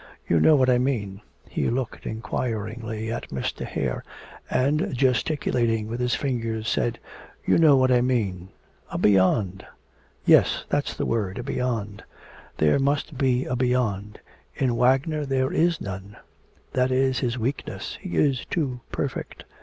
[0.27, 3.63] You know what I mean.' He looked inquiringly at Mr.
[3.67, 4.03] Hare,
[4.49, 6.97] and, gesticulating with his fingers, said,
[7.45, 8.49] 'You know what I mean.'
[8.89, 9.63] 'A beyond?'
[10.25, 12.03] 'Yes; that's the word a beyond.
[12.57, 14.19] There must be a beyond.
[14.55, 16.17] In Wagner there is none.
[16.73, 17.99] That is his weakness.
[18.01, 19.43] He is too perfect.